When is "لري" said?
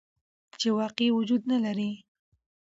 1.65-1.91